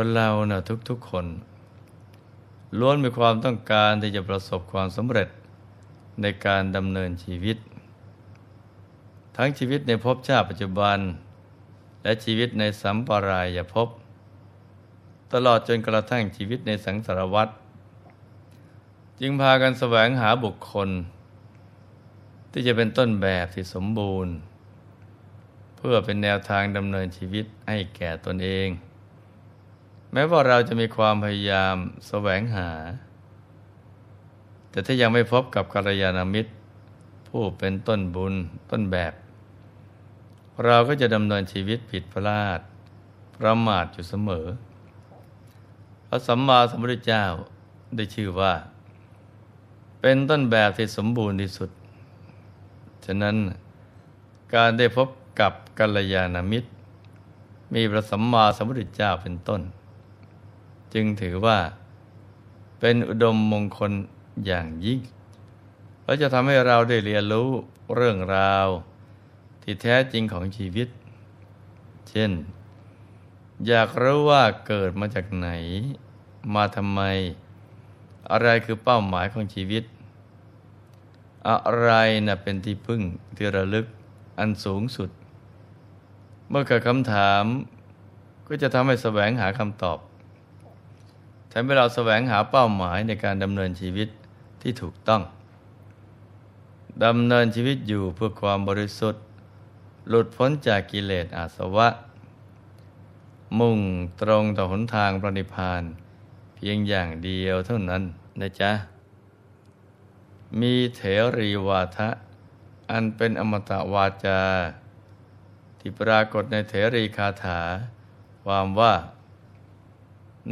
[0.00, 1.26] คนเรานะ่ะทุกๆคน
[2.78, 5.28] ล้วนมีความต้องการที่จะประสบความสำเร็จ
[6.22, 7.56] ในการดำเนินชีวิต
[9.36, 10.98] ทั้งชีวิตในภพชาติปัจจุบัน
[12.02, 13.88] และชีวิตในสัมปรายภพ
[15.32, 17.48] ตลอดจนกระทั่งชีวิตในสังสารวัฏ
[19.20, 20.88] จึงพากันแสวงหาบุคคล
[22.52, 24.34] ที่จะเป็นต้นแบบที่สมบูรณ์
[25.76, 28.70] เพื่อเป็นแนวทางดำเนินชีวิตให้แก่ตนเอง
[30.12, 31.76] แม้ว่าเราจะมีความพยายาม
[32.08, 32.70] แสวงหา
[34.70, 36.52] แต่ถ้ายังไม่พบกับกัลยาณมิตร
[37.28, 38.34] ผู้เป็นต้นบุญ
[38.70, 39.12] ต้นแบบ
[40.64, 42.60] เราก็จะดำเนินชีวิตผิดพลาด
[43.38, 44.46] ประมาทอยู่เสมอ
[46.08, 47.24] พระสัมมาสัมพุทธเจ้า
[47.96, 48.54] ได้ชื่อว่า
[50.00, 51.70] เป็นต้นแบบที่สมบูรณ์ที่สุด
[53.04, 53.36] ฉะนั้น
[54.54, 55.08] การได้พบ
[55.40, 56.68] กับกัลยาณมิตร
[57.74, 59.60] มีพระสัมมาสัมพุทธเจ้าเป็นต้น
[60.94, 61.58] จึงถือว่า
[62.80, 63.92] เป็นอุดมมงคล
[64.46, 65.00] อย่างยิ่ง
[66.04, 67.50] และจะทำให้เราได้เรียนรู้
[67.94, 68.68] เรื่องราว
[69.62, 70.88] ที่แท้จริงของชีวิต
[72.08, 72.30] เช่น
[73.66, 75.48] อยากรู้ว่าเกิดมาจากไหน
[76.54, 77.00] มาทำไม
[78.30, 79.84] อะไรคือเป้าหมายของชีวิต
[81.48, 81.90] อะไร
[82.26, 83.02] นะ่ะเป็นที่พึ่ง
[83.36, 83.86] ที่ระลึก
[84.38, 85.10] อันสูงสุด
[86.48, 87.44] เมื่อเกิดคำถาม
[88.46, 89.98] ก็จะทำให้แสวงหาคำตอบ
[91.60, 94.08] ทำให้เราแสวงหาเป้าหมายในการดำเนินชีวิต
[94.62, 95.22] ที่ถูกต้อง
[97.04, 99.22] ดำเนินชีวิตอยู่เพื่อความบริสุทธิ์
[100.08, 101.88] หลุดพ้นจากกิเลสอาสวะ
[103.58, 103.78] มุ่ง
[104.20, 105.82] ตรงต่อหนทางปรินิพาน
[106.54, 108.02] เพียงอย่างเดียวเท่านั้น
[108.40, 108.72] นะจ๊ะ
[110.60, 111.00] มีเถ
[111.36, 112.08] รีวาทะ
[112.90, 114.40] อันเป็นอมตะวาจา
[115.78, 117.60] ที่ปรากฏในเถรีคาถา
[118.44, 118.94] ความว่า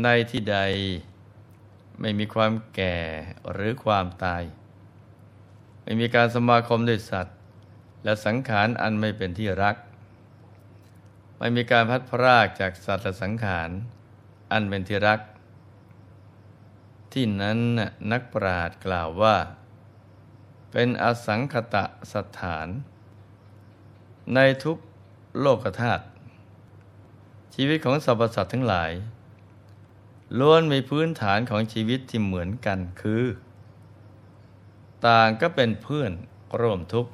[0.03, 0.59] ในที่ใด
[2.01, 2.97] ไม่มีความแก่
[3.53, 4.43] หรือความตาย
[5.83, 7.37] ไม่มีการสมาคมด้วยสัตว์
[8.05, 9.77] และสังขารอันไม่เป็นที่รัก
[11.39, 13.71] ไม่มีการพัดพรากจากสัตว์และสังขาร
[14.53, 15.21] อันเป็นที่รัก
[17.13, 17.59] ที่นั้น
[18.13, 19.37] นักปราชญ์กล่าวว่า
[20.73, 22.69] เป็นอสังคตะสถาน
[24.34, 24.77] ในทุก
[25.41, 26.05] โลกธาตุ
[27.55, 28.91] ชีวิตของสรรพสัตว์ทั้งหลาย
[30.39, 33.25] ล้วนมีพื้นฐานของชีวิตที่เหมือนกันคือ
[35.07, 36.13] ต่างก็เป็นเพื่อน
[36.61, 37.13] ร่วมทุกข์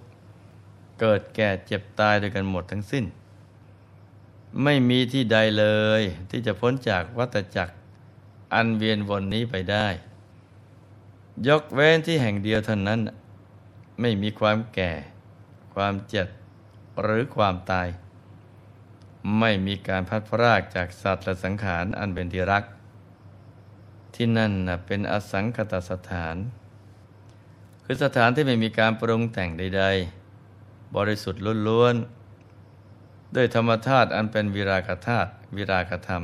[1.01, 3.05] เกิดแก่เจ็บตายด้วยกันหมดทั้งสิ้น
[4.63, 5.67] ไม่มีที่ใดเล
[6.01, 7.75] ยที่จะพ้นจากวัฏจักร
[8.55, 9.87] อันเวียนวนนี้ไปได้
[11.49, 13.01] ยกเว้นที่แห่งเดียวเท่านั้น
[14.01, 14.93] ไม่มีความแก่
[15.75, 16.29] ความเจ็บ
[17.03, 17.89] หรือความตาย
[19.39, 22.65] ไม่มีการพัดพรากจากสัตว์และสังขารอันเป็นที่รัก
[24.15, 24.53] ที่นั่น
[24.87, 26.37] เป็นอสังคตสถาน
[27.85, 29.85] คือสถานที่ไม่มีการปรุงแต่งใด
[30.39, 36.23] ๆ บริสุทธิ์ล้วนๆด้วยธรรมธาตุอันเป็นวิรากธาตุวิรากธรรม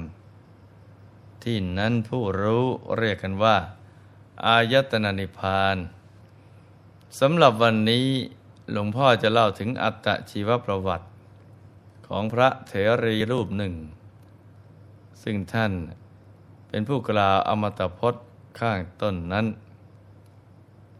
[1.45, 2.65] ที่นั้นผู้รู้
[2.99, 3.57] เรียกกันว่า
[4.47, 5.77] อายตนะนิพาน
[7.21, 8.07] สำหรับวันนี้
[8.73, 11.07] หลวงพ่อจะเล่าถึงอัตชีวประวัติ
[12.09, 12.73] ของพระเถ
[13.05, 13.75] รีรูปหนึ่ง
[15.23, 15.73] ซึ่งท่าน
[16.69, 18.25] เป็นผู้กล่าวอมตะพจน์
[18.59, 19.47] ข้างต้นนั้น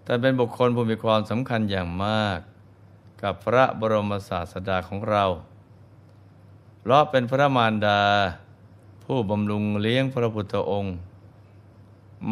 [0.05, 2.39] แต่เป็นบุคคลผู้มีความสำคัญอย่างมาก
[3.23, 5.25] กับพระบรมศาสดาของเรา
[6.81, 8.01] เพราะเป็นพระมารดา
[9.05, 10.97] ผู้บำรุงเลี้ยงพระพุทธองค์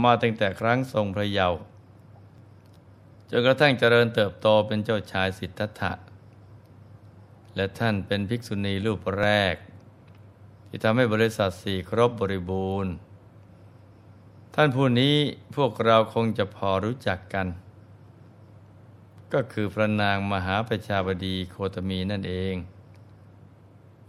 [0.02, 1.61] มาตั้งแต่ครั้งทรงพระเยาว์
[3.31, 5.93] จนกระทั่งเจริญเติบโตเป็นเจ้าชายสิทธัตถะ
[7.56, 9.55] และท่านเป็นภิกษุณีรูปแรก
[10.69, 12.93] ที่ทำให้บริษัทสี่ครบบริบูรณ์
[14.58, 15.17] ท่านผู้นี้
[15.56, 17.47] พวกเราคงจะพอรู้จักกัน
[19.32, 22.55] ก็คือพระนางมหาประชาบดีโคตมีนั่นเอง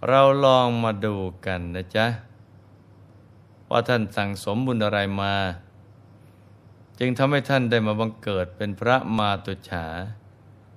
[0.08, 1.16] เราลองมาดู
[1.46, 2.08] กันนะจ๊ะ
[3.70, 5.36] ว่าท่านสั่งสมบุญอะไรมา
[7.00, 9.86] จึงทำให้ท่านได้มาบังเกิดเป็นพระมาตุฉา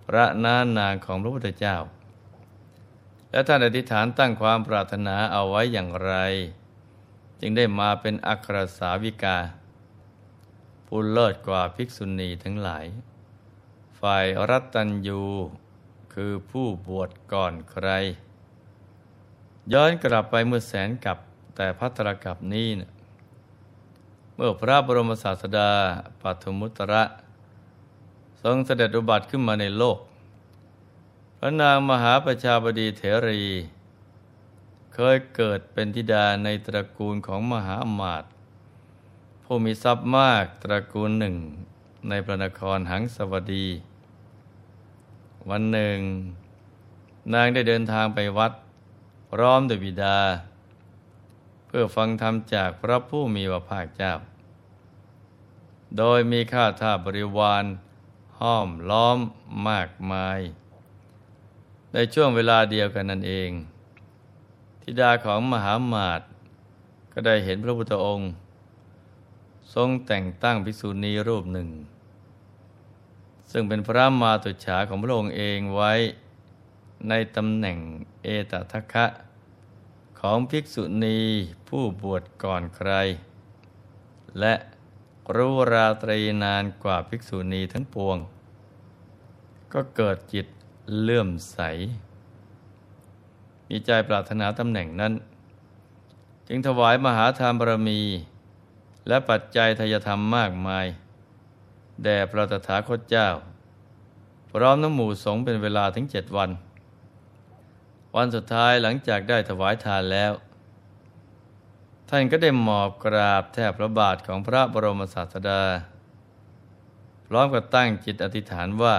[0.07, 1.77] พระนานางของพระพุทธเจ้า
[3.31, 6.15] และท่านอธิษฐานตั้งความปรารถนาเอาไว้อย่างไร
[7.41, 9.39] จึงได้มาเป็นอัครสาวิกา
[10.93, 12.87] ผู้เลิศกว่าภิกษุณีทั้งหลาย
[14.01, 15.23] ฝ่ายรัตตัญยู
[16.15, 17.89] คือผู้บวชก่อนใคร
[19.73, 21.19] ย้อนกลับไปเมื่อแสนกับ
[21.57, 22.91] แต่พัทรกับนี้นะ
[24.35, 25.71] เมื่อพระบรมศาสดา
[26.21, 27.03] ปัทมุตระ
[28.43, 29.99] ทรงเสด็จอุบัติขึ้นมาในโลก
[31.39, 33.43] พระนางมหาประชาบดีเถรี
[34.95, 38.31] เคยเกิดเป็นธิดาในตระกูลของมหาอมาตย์
[39.53, 41.37] ผู้มีทรัพย์มากตระกูลหนึ่ง
[42.09, 43.67] ในพระนครหังสวัสดี
[45.51, 45.99] วันหนึ่ง
[47.35, 48.53] นางได้เดินทางไปวัด
[49.31, 50.19] พร้อมด้วยบิดา
[51.67, 54.13] เพื่อฟังธรรมจากพระผู้มีพระภาคเจ้า
[55.99, 57.65] โดยมีข้าทาบริวาร
[58.41, 59.19] ห้อมล้อม
[59.69, 60.41] มากมาย
[61.93, 63.51] ในช่วงเวลาเดียวกันนั่นเอง
[64.83, 66.21] ธิดาของมหามาต
[67.13, 68.31] ก็ได้เห็นพระพุทธองค์
[69.75, 71.69] ทรงแต่งตั้งภิกษุณีรูปหนึ่ง
[73.51, 75.93] ซึ่งเป็นพระมาตุฉาของพระองค์เองไว้
[77.09, 77.79] ในตำแหน่ง
[78.23, 79.07] เอตทัคคะ
[80.21, 81.19] ของภิกษุณี
[81.69, 82.93] ผู้บวชก่อนใคร
[84.41, 84.55] และ
[85.37, 88.17] รู้ราตรีนานกว่าภิกษุณีทั้งปวง
[89.73, 90.47] ก็เกิดจิต
[91.01, 91.59] เลื่อมใส
[93.69, 95.13] มีใจปรารถนาตำแหน่งนั้น
[96.49, 98.01] จึงถวายมหาทานบารมี
[99.09, 100.87] และปัจจัยทายธรรมมากมาย
[102.03, 103.29] แด่พระตถาคตเจ้า
[104.51, 106.51] พร้อมน้ำหมู่สงเป็นเวลาถึงเจ็ดวัน
[108.17, 110.33] วันสุดท้ายหลังจากได้ถวายทานแล้ว
[112.09, 115.63] ท่านก็ได้หมอบกราบแทบพระบาทของพระบรมศาสดา
[117.27, 118.97] พร้อมกับตั้งจิตอธิษฐานว่า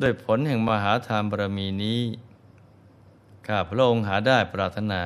[0.00, 2.02] ด้วยผลแห่งมหาทานบารมีนี้
[3.46, 5.02] ข้าพระองค์หาได้ปรารถนา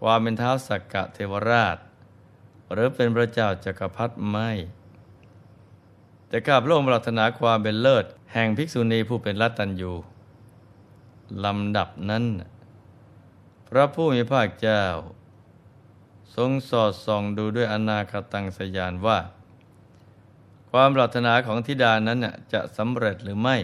[0.00, 1.76] ความเป็นเท้าสักกะเทวราช
[2.72, 4.50] หรือเป็นพระเจ้าจักรพรรดิไม่
[6.28, 9.92] แต่ข้าพระองค์ปรารถนาความเป็นเลิศ แห่งภิกษุณีผู้เป็นรัตตัญญู
[11.44, 12.24] ลำดับนั้น
[13.68, 14.82] พระผู้มีพระเจ้า
[16.36, 19.18] ทรงสอดส่องดูด้วยอนาคตังสยานว่า
[20.70, 22.18] ความปรารถนาของธิดานั้น
[22.52, 23.56] จะสำเร็จหรือไม่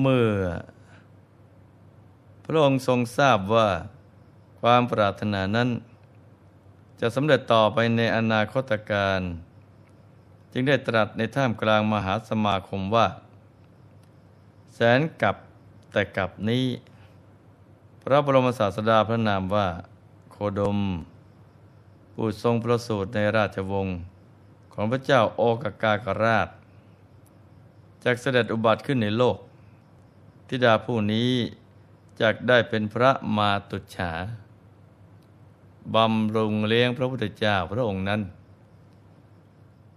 [0.00, 0.34] เมื่อ
[2.44, 3.68] พระองค์ทรงทราบว่า
[4.60, 5.68] ความปรารถนานั้น
[7.00, 9.20] จะสำเร็จต่อไปในอนาคตการ
[10.52, 13.06] จึงได้ตรัสในท่ามกลางมหาสมาคมว่า
[14.74, 15.36] แสนกับ
[15.92, 16.66] แต่กับนี้
[18.02, 19.68] พระบรมศาสดาพระนามว่า
[20.30, 20.78] โคดม
[22.14, 23.98] ผู้ทรงประสูติในราชวงศ์
[24.72, 26.48] ของพระเจ้าโอกากากราช
[28.04, 29.36] จากเสด็จอุบัติขึ้นในโลก
[30.48, 31.30] ทิดาผู้นี้
[32.20, 34.12] จากได้เป็นพระมาตุฉา
[35.94, 38.20] บำรุงเลี้ยงพระพุทธเจ้าพระองค์นั้น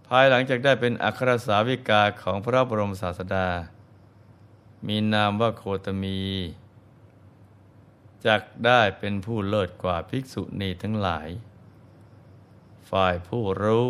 [0.06, 3.48] ภายหลังจากได้เป็นอัครสาวิกาของพระบรมศาสดา
[4.86, 6.18] มีนามว่าโคตมี
[8.26, 11.28] จักได้เป็นผู้เลิศกว่าภิกษุณีทั้งหลาย
[12.90, 13.88] ฝ่ายผู้รู้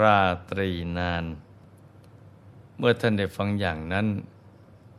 [0.00, 0.20] รา
[0.50, 1.24] ตรีนาน
[2.78, 4.06] เมื่อท่านได้ฟังอย่างนั้น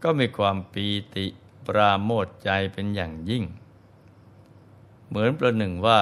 [0.04, 1.26] ก็มีความปีติ
[1.68, 3.44] ปราโมทใจเป็นอย่างยิ่ง
[5.08, 6.02] เหมือนประหนึ่งว่า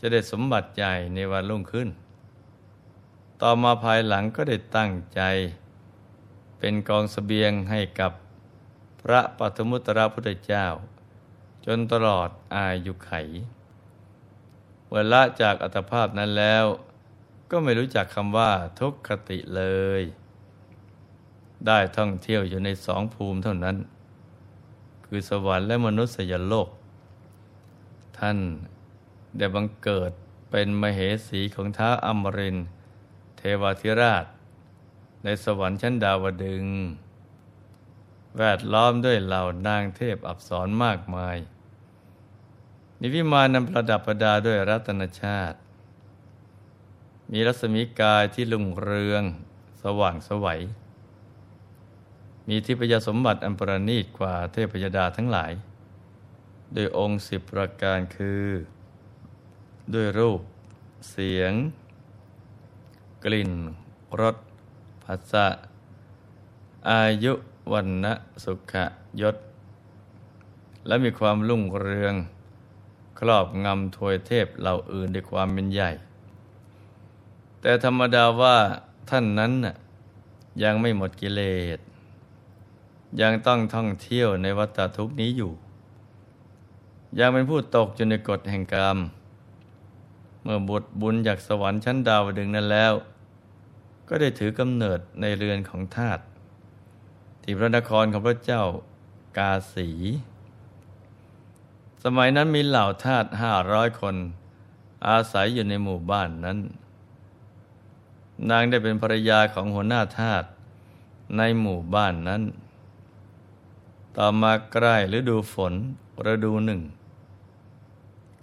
[0.00, 0.84] จะได้สมบัติใจ
[1.14, 1.88] ในวันรุ่งขึ้น
[3.40, 5.22] ต่อมาภายหลังก็ได้ตั้งใจ
[6.58, 8.12] เป็นกองสเสบียงให้กับ
[9.02, 10.66] พระปัทมุตระพุทธเจ้า
[11.66, 13.12] จนตลอดอายุไข
[14.86, 16.64] เมื่อละจากอัตภาพนั้นแล้ว
[17.50, 18.50] ก็ไม่รู้จักคำว่า
[18.80, 19.62] ทุกขติเล
[20.00, 20.02] ย
[21.66, 23.76] ได้ท่องเที่ยวอยู่ในสองภูมิเท่านั้น
[25.06, 26.68] คือสวรรค์และมนุษยโลก
[28.18, 28.38] ท่าน
[29.36, 30.12] ได้บังเกิด
[30.50, 32.56] เป็นมเหสีของท้าอมริน
[33.36, 34.24] เทวธิราช
[35.24, 36.66] ในสวรรค์ชั้นดาวดึง
[38.38, 41.36] แวดล้อมด้วยเหล่านางเทพอับสรมากมาย
[43.00, 45.58] มีวิมานนำประดับประดาด้วยรัตนชาติ
[47.32, 49.22] มีรัศมีกายที่ลุ่งเรือง
[49.82, 50.60] สว่างสวัย
[52.48, 55.52] มีทิพยสมบัติอันประณีตกว่าเทพยดาทั้งหลาย
[56.72, 58.44] โดยองค์สิบประการคือ
[59.94, 60.40] ด้วยรูป
[61.10, 61.52] เสียง
[63.24, 63.52] กลิ่น
[64.20, 64.36] รส
[65.02, 65.46] ภาษะ
[66.90, 67.32] อายุ
[67.72, 68.12] วันนะ
[68.44, 68.74] สุข
[69.20, 69.36] ยศ
[70.86, 72.14] และมีความรุ่งเรือง
[73.18, 75.90] ครอบงำถวยเทพเหล่าอื่นด้วยความเป็นใหญ่
[77.60, 78.56] แต่ธรรมดาว่า
[79.10, 79.76] ท่านนั้นน่ะ
[80.62, 81.42] ยังไม่หมดกิเล
[81.76, 81.78] ส
[83.20, 85.52] ยังต้องท่องเที่ยวในวัฏทุกนี้อยู่
[87.18, 88.98] ยังเป็นผู้ตกอยู่ในกฎแห่งกรรม
[90.42, 92.92] เมื่อบุตรบุญจากสวรรค์ชั้นดาวดึงนั้นแล้ว
[94.08, 96.18] ก็ได้ถือกำเนิดในเรือนของทาต
[97.42, 98.62] ที่พระนครของพระเจ้า
[99.38, 99.90] กาสี
[102.04, 104.16] สมัยนั้นมีเหล่าทาสห้าร้อยคน
[105.06, 106.58] อาศัยอยู่ในหมู่บ้านนั้น
[108.50, 110.44] นางได้เป็นภรรยาของหัวหน้าทาส
[111.36, 112.42] ในหมู่บ้านนั้น
[114.16, 115.74] ต่อมาใกล้ฤดูฝน
[116.26, 116.80] ฤดูหนึ่ง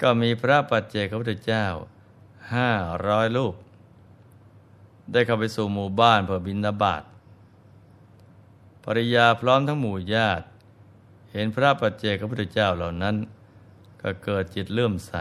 [0.01, 1.65] ก็มีพระปัจเจกพระพุทธเจ้า
[2.55, 2.71] ห้า
[3.07, 3.55] ร้อยรูป
[5.11, 7.03] ได้เข้าไปสู่หมู่บ้านเพื่อบินาบาต
[8.83, 10.45] ภริยาพร้อมทั้งหมู่ญาติ
[11.31, 13.15] เห็นพระปัจเจกพระพุทธเจ้าเหล่านั้น
[14.01, 15.13] ก็เกิดจิตเลื่อมใส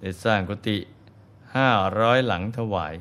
[0.00, 0.76] ได้สร้างกุฏิ
[1.56, 2.94] ห้าร้อยหลังถวาย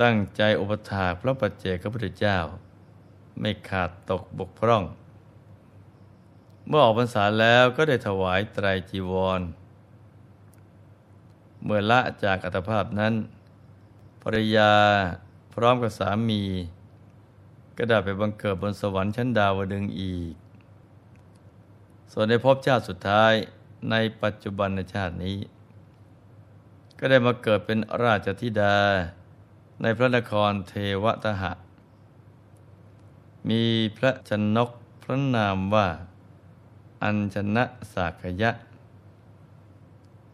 [0.00, 2.38] ตั้งใจอุปถากพระปัจเจกพระพุทธเจ้า
[3.40, 4.84] ไม่ขาดตกบกพร่อง
[6.68, 9.40] เมื่อออกพรรษาแล้วก็ได้ถวายไตรจีวร
[11.64, 13.14] เมื่อละจากอัตภาพนั้น
[14.22, 14.72] ภรรยา
[15.54, 16.42] พร้อมกับสามี
[17.76, 20.34] ก็ได้ไปบังเกิดบนสวรรค์ชั้นดาวดึงอีก
[22.12, 23.32] ส่วนในภพชาติสุดท้าย
[23.90, 25.38] ในปัจจุบันชาตินี้
[26.98, 28.76] ก็ได้มาเกิดเป็นราชธิดา
[29.82, 31.52] ในพระนครเทวทหะ
[33.48, 33.62] มี
[33.96, 34.70] พระชนก
[35.02, 35.88] พระนามว่า
[37.02, 38.50] อัญชนะสากยะ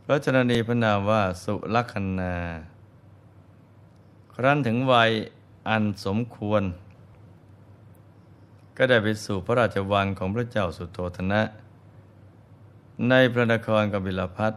[0.04, 2.34] พระชนนีพนามว่าสุลคณา
[4.34, 5.10] ครั้นถึงวัย
[5.68, 6.62] อันสมควร
[8.76, 11.42] ก็ได้ไปสู่พระราชวังของพระเจ้าสุโธธนะ
[13.08, 14.52] ในพระนครกบิลพัท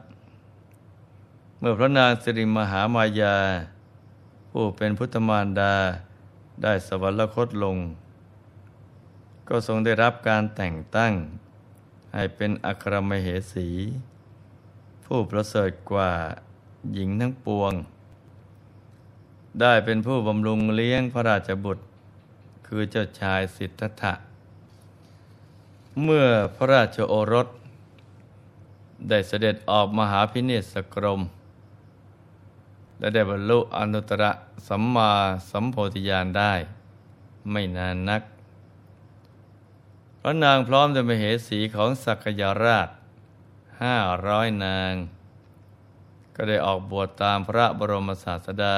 [1.59, 3.35] เมื่อพระนางสิริมหามายา
[4.51, 5.73] ผู้เป็นพุทธมารดา
[6.61, 7.77] ได้สวรรคตลง
[9.47, 11.13] ก็ทรงได้รับการแต่งตั้ง
[12.15, 13.69] ให้เป็นอัครมเหสี
[15.05, 16.11] ผู้ประเสริฐกว่า
[16.93, 17.73] หญิงทั้งปวง
[19.61, 21.83] ได้เป็นผู้บำรุงเลี้ยงพระราชบุตร
[22.67, 24.13] คือเจ้าชายสิทธัตถะ
[26.03, 27.47] เมื่อพระราชโอรส
[29.09, 31.21] ได้เสด็จออกมหาพิเนศกรม
[32.99, 34.23] และได้บรรลุอนุตตร
[34.67, 35.11] สัมมา
[35.51, 36.53] สัมโพธิญาณได้
[37.51, 38.21] ไม่นานนัก
[40.27, 42.89] ระนางพร้อมด้วยมเหสีของสักยาราช
[43.83, 44.93] ห้าร้อยนาง
[46.35, 48.75] ก็ได้ออกบวชตามพระบรมศาสดา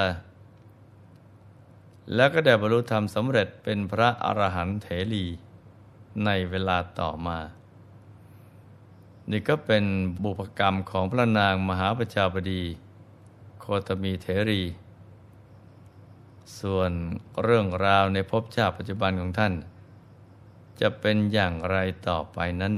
[2.14, 5.26] แล้วก็ได้บรรลุธรรมสำเร็จเป็นพระอรหันต์เถรี
[6.24, 7.38] ในเวลาต่อมา
[9.30, 9.84] นี่ก็เป็น
[10.22, 12.62] บุพกรรมของพระนางมหาประชาบดี
[13.60, 14.62] โคตมีเถรี
[16.58, 16.90] ส่วน
[17.42, 19.54] เรื่องราวในภพชาติปัจจุบันของท่าน
[20.80, 21.76] จะเป็นอย่างไร
[22.08, 22.74] ต่อไปนั้น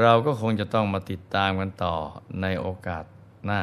[0.00, 1.94] เราก็คงจะต้องมาติดตามกันต่อ
[2.40, 3.04] ในโอกาส
[3.44, 3.62] หน้า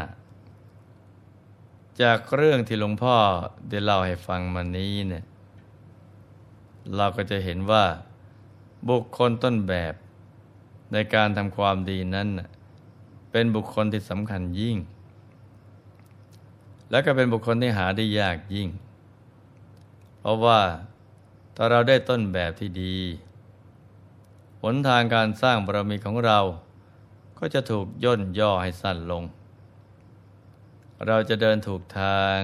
[2.02, 3.18] จากเรื่องที่หลวงพ่อ
[3.70, 5.24] ได้เล่าให้ฟังมานี้เนี่ย
[6.96, 7.86] เราก็จะเห็นว่า
[8.90, 9.94] บุคคลต้นแบบ
[10.94, 12.28] ในการทำความดีนั้น
[13.32, 14.78] เป็นบุคคลที่สำคัญยิ่ง
[16.90, 18.70] และก็เป็นบุคคลที่หาได้ยากยิ่ง
[20.20, 20.60] เพราะว่า
[21.56, 22.98] ถ้าเราได้ต้นแบบที่ดี
[24.62, 26.40] หนทางการสร้างบารมีของเรา
[27.40, 29.24] ก็จะถูกย่นย่อให้สั้นลง
[31.08, 32.40] เราจะเดินถูกทาง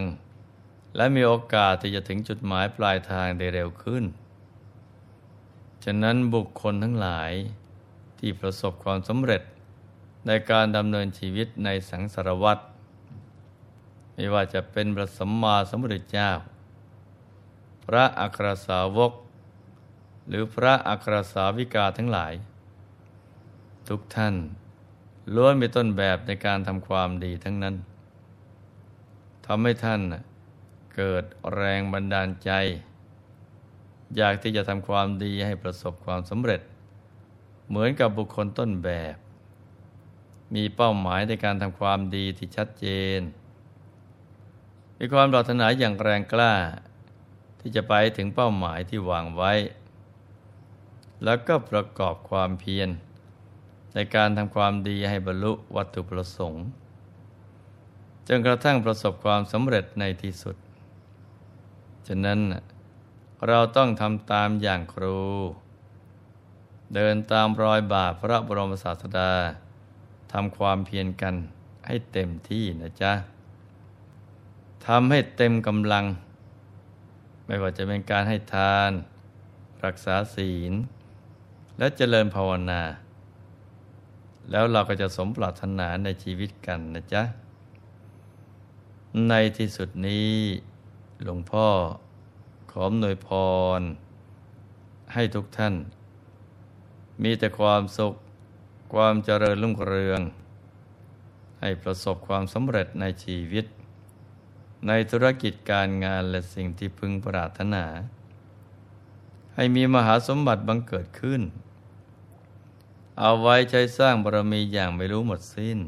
[0.95, 4.03] และมีโอกาสที่จะถึงจุดหมายปลายทางได้เร็วขึ้น
[5.83, 7.31] ฉะนั้นบุคคลทั้งหลาย
[8.19, 9.41] ที่ประสบความสำเร็จ
[10.27, 12.57] ในการดำเนินชีวิตในสังสารวัฏ
[14.13, 16.31] ไม่ว่าจะเป็นพระสัมมาสัมพุทธเจ้า
[17.93, 19.11] พระอัครสาวก
[20.27, 22.33] หรือพระอัครสาวิกาทั้งหลาย
[23.89, 24.35] ทุกท่าน
[25.35, 27.75] ล้วนเป็นต้นแบบในการทำความดีทั้งนั้น
[29.45, 30.01] ทำให้ท่าน
[30.95, 32.51] เกิดแรงบันดาลใจ
[34.15, 36.61] อยากที่จะทำความดีให้ประสบความสำเร็จ
[37.69, 39.15] เหมือนกับบุคคลต้นแบบ
[40.55, 42.85] มีเป้าหมายในการทำความดีที่ชัดเจ
[43.17, 43.21] น
[44.99, 46.53] มีความปรารถนาอย่างแรงกล้า
[47.59, 49.53] ที่จะไปถึงเป้าหมายที่วางไว้
[51.23, 52.89] แล้วก็ประกอบความเพียร
[53.93, 56.65] ในการทำความดีให้บรรลุวัตถุประสงค์
[58.27, 60.55] จนกระทั่งประสบความสำเร็จในที่สุด
[62.07, 62.39] ฉะนั้น
[63.47, 65.19] เราต้องทำตามอย่างครู
[66.95, 69.31] เดินตามรอยบาทพระบรมศาสดา
[70.33, 71.35] ทำความเพียรกัน
[71.87, 73.13] ให้เต็มที่นะจ๊ะ
[74.87, 76.05] ทำให้เต็มกำลัง
[77.49, 78.91] ไม่ว่าจะเป็นการให้ทาน
[79.85, 80.73] รักษาศีล
[81.77, 82.81] และเจริญภาวนา
[84.51, 87.23] แล้วเราก็จะสมปรารถนาในชีวิตกันนะจ๊ะ
[89.29, 90.33] ในที่สุดนี้
[91.23, 91.67] หลวงพ่อ
[92.71, 93.29] ขออำนวยพ
[93.79, 93.81] ร
[95.13, 95.75] ให้ทุกท่าน
[97.23, 98.13] มีแต่ความสุข
[98.93, 100.21] ความเจริญรุ่งเรือง
[101.61, 103.65] ให้ประสบความสำเร็จในชีวิต
[104.87, 107.85] ในธุรกิจการงานและสิ่งที่พึงปรารถนา
[109.55, 111.41] ให้มีมหาสมบัติบังเกิดขึ้น
[113.19, 115.79] เอาไว้ใช้สร้างบารมีอย่างไม่รู้หมดสิ้น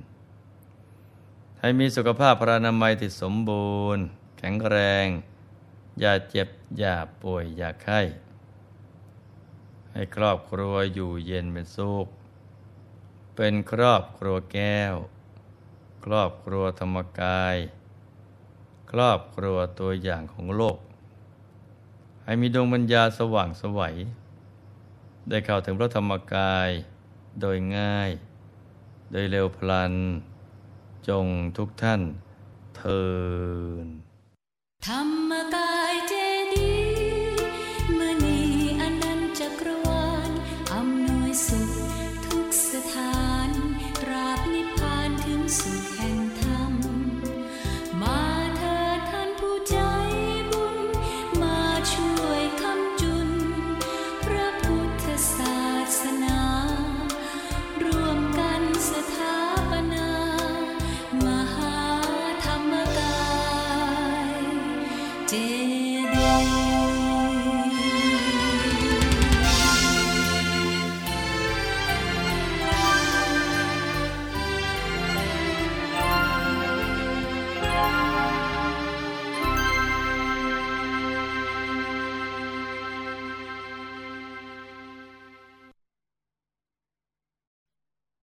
[1.59, 4.03] ให้มีสุขภาพพรานามัยที่สมบูรณ์
[4.37, 5.07] แข็งแรง
[5.99, 8.01] อย่าเจ็บ อย่าป่วย อย่าไข้
[9.91, 12.07] ให้ครอบครัวอยู่เย็นเป็นสุข
[13.35, 14.95] เป็นครอบครัวแก้ว
[16.05, 17.55] ครอบครัวธรรมกาย
[18.91, 20.77] ครอบครัวตัวอย่างของโลก
[22.23, 23.95] ให้มีดวงปัญญาสว่างสวัย
[25.29, 26.69] ได้เข้าถึงพระธรรมกาย
[27.41, 28.11] โดยง่าย
[29.11, 29.93] โดยเร็วพลัน
[31.09, 31.25] จง
[31.57, 32.01] ทุกท่าน
[32.75, 33.03] เทิ
[33.83, 33.87] น
[34.87, 36.13] ธรรมกายเจ